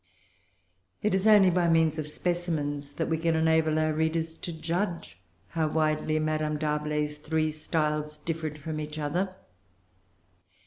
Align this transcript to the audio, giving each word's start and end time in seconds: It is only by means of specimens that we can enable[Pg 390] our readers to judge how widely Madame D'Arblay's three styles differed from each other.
It 1.03 1.13
is 1.13 1.27
only 1.27 1.51
by 1.51 1.67
means 1.67 1.99
of 1.99 2.07
specimens 2.07 2.93
that 2.93 3.07
we 3.07 3.19
can 3.19 3.35
enable[Pg 3.35 3.65
390] 3.65 3.81
our 3.85 3.93
readers 3.93 4.33
to 4.33 4.51
judge 4.51 5.19
how 5.49 5.67
widely 5.67 6.17
Madame 6.17 6.57
D'Arblay's 6.57 7.17
three 7.19 7.51
styles 7.51 8.17
differed 8.17 8.57
from 8.57 8.79
each 8.79 8.97
other. 8.97 9.35